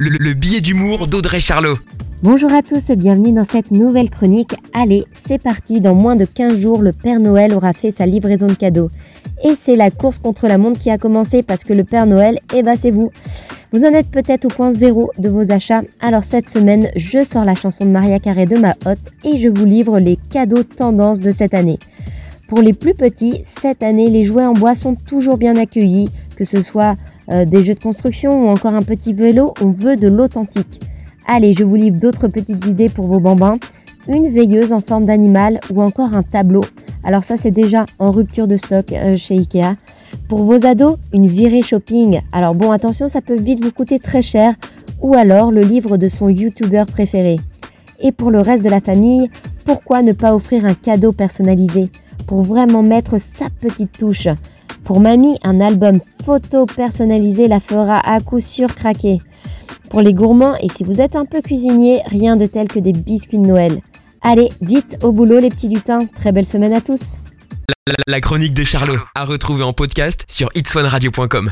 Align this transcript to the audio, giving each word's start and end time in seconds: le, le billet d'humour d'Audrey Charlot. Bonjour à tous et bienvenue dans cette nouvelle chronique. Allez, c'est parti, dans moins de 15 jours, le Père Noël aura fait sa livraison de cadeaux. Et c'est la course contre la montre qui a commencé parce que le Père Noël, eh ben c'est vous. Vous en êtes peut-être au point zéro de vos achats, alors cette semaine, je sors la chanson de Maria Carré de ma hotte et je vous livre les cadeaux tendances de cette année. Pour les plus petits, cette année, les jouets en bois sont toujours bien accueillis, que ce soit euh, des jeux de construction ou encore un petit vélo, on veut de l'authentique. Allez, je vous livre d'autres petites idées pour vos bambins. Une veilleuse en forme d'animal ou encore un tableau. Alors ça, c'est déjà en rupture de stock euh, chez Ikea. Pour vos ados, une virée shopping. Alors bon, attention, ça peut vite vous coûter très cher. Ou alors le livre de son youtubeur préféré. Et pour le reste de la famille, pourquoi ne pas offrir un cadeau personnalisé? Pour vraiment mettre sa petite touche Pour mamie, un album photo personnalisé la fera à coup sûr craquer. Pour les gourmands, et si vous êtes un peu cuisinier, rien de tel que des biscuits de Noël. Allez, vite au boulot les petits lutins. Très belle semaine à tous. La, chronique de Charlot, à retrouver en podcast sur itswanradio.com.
le, 0.00 0.10
le 0.10 0.32
billet 0.34 0.60
d'humour 0.60 1.08
d'Audrey 1.08 1.40
Charlot. 1.40 1.74
Bonjour 2.22 2.52
à 2.52 2.62
tous 2.62 2.88
et 2.90 2.94
bienvenue 2.94 3.32
dans 3.32 3.44
cette 3.44 3.72
nouvelle 3.72 4.10
chronique. 4.10 4.54
Allez, 4.72 5.04
c'est 5.12 5.42
parti, 5.42 5.80
dans 5.80 5.96
moins 5.96 6.14
de 6.14 6.24
15 6.24 6.56
jours, 6.56 6.82
le 6.82 6.92
Père 6.92 7.18
Noël 7.18 7.52
aura 7.52 7.72
fait 7.72 7.90
sa 7.90 8.06
livraison 8.06 8.46
de 8.46 8.54
cadeaux. 8.54 8.90
Et 9.42 9.54
c'est 9.56 9.74
la 9.74 9.90
course 9.90 10.20
contre 10.20 10.46
la 10.46 10.56
montre 10.56 10.78
qui 10.78 10.90
a 10.90 10.98
commencé 10.98 11.42
parce 11.42 11.64
que 11.64 11.72
le 11.72 11.82
Père 11.82 12.06
Noël, 12.06 12.38
eh 12.54 12.62
ben 12.62 12.76
c'est 12.80 12.92
vous. 12.92 13.10
Vous 13.72 13.82
en 13.82 13.90
êtes 13.90 14.08
peut-être 14.08 14.44
au 14.44 14.48
point 14.48 14.72
zéro 14.72 15.10
de 15.18 15.28
vos 15.28 15.50
achats, 15.50 15.82
alors 15.98 16.22
cette 16.22 16.48
semaine, 16.48 16.88
je 16.94 17.24
sors 17.24 17.44
la 17.44 17.56
chanson 17.56 17.84
de 17.84 17.90
Maria 17.90 18.20
Carré 18.20 18.46
de 18.46 18.56
ma 18.56 18.74
hotte 18.86 18.98
et 19.24 19.38
je 19.38 19.48
vous 19.48 19.66
livre 19.66 19.98
les 19.98 20.16
cadeaux 20.30 20.62
tendances 20.62 21.18
de 21.18 21.32
cette 21.32 21.54
année. 21.54 21.80
Pour 22.46 22.62
les 22.62 22.72
plus 22.72 22.94
petits, 22.94 23.42
cette 23.44 23.82
année, 23.82 24.08
les 24.08 24.24
jouets 24.24 24.46
en 24.46 24.54
bois 24.54 24.74
sont 24.74 24.94
toujours 24.94 25.36
bien 25.36 25.56
accueillis, 25.56 26.08
que 26.38 26.44
ce 26.44 26.62
soit 26.62 26.94
euh, 27.32 27.44
des 27.44 27.64
jeux 27.64 27.74
de 27.74 27.80
construction 27.80 28.44
ou 28.44 28.48
encore 28.48 28.76
un 28.76 28.82
petit 28.82 29.12
vélo, 29.12 29.54
on 29.60 29.70
veut 29.70 29.96
de 29.96 30.06
l'authentique. 30.06 30.80
Allez, 31.26 31.52
je 31.52 31.64
vous 31.64 31.74
livre 31.74 31.98
d'autres 31.98 32.28
petites 32.28 32.64
idées 32.64 32.88
pour 32.88 33.08
vos 33.08 33.18
bambins. 33.18 33.58
Une 34.08 34.28
veilleuse 34.28 34.72
en 34.72 34.78
forme 34.78 35.04
d'animal 35.04 35.58
ou 35.74 35.82
encore 35.82 36.14
un 36.14 36.22
tableau. 36.22 36.62
Alors 37.02 37.24
ça, 37.24 37.36
c'est 37.36 37.50
déjà 37.50 37.86
en 37.98 38.12
rupture 38.12 38.46
de 38.46 38.56
stock 38.56 38.92
euh, 38.92 39.16
chez 39.16 39.34
Ikea. 39.34 39.74
Pour 40.28 40.44
vos 40.44 40.64
ados, 40.64 40.96
une 41.12 41.26
virée 41.26 41.62
shopping. 41.62 42.20
Alors 42.30 42.54
bon, 42.54 42.70
attention, 42.70 43.08
ça 43.08 43.20
peut 43.20 43.36
vite 43.36 43.62
vous 43.62 43.72
coûter 43.72 43.98
très 43.98 44.22
cher. 44.22 44.54
Ou 45.02 45.14
alors 45.14 45.50
le 45.50 45.62
livre 45.62 45.96
de 45.96 46.08
son 46.08 46.28
youtubeur 46.28 46.86
préféré. 46.86 47.36
Et 48.00 48.12
pour 48.12 48.30
le 48.30 48.40
reste 48.40 48.62
de 48.62 48.70
la 48.70 48.80
famille, 48.80 49.28
pourquoi 49.64 50.02
ne 50.02 50.12
pas 50.12 50.36
offrir 50.36 50.64
un 50.64 50.74
cadeau 50.74 51.10
personnalisé? 51.12 51.90
Pour 52.28 52.42
vraiment 52.42 52.84
mettre 52.84 53.18
sa 53.18 53.50
petite 53.50 53.98
touche 53.98 54.28
Pour 54.88 55.00
mamie, 55.00 55.36
un 55.44 55.60
album 55.60 56.00
photo 56.24 56.64
personnalisé 56.64 57.46
la 57.46 57.60
fera 57.60 58.00
à 58.10 58.20
coup 58.20 58.40
sûr 58.40 58.74
craquer. 58.74 59.18
Pour 59.90 60.00
les 60.00 60.14
gourmands, 60.14 60.56
et 60.62 60.70
si 60.70 60.82
vous 60.82 61.02
êtes 61.02 61.14
un 61.14 61.26
peu 61.26 61.42
cuisinier, 61.42 62.00
rien 62.06 62.36
de 62.36 62.46
tel 62.46 62.68
que 62.68 62.78
des 62.78 62.92
biscuits 62.92 63.38
de 63.38 63.46
Noël. 63.46 63.82
Allez, 64.22 64.48
vite 64.62 64.96
au 65.02 65.12
boulot 65.12 65.40
les 65.40 65.50
petits 65.50 65.68
lutins. 65.68 65.98
Très 66.14 66.32
belle 66.32 66.46
semaine 66.46 66.72
à 66.72 66.80
tous. 66.80 67.02
La, 68.06 68.22
chronique 68.22 68.54
de 68.54 68.64
Charlot, 68.64 68.98
à 69.14 69.26
retrouver 69.26 69.62
en 69.62 69.74
podcast 69.74 70.24
sur 70.26 70.48
itswanradio.com. 70.54 71.46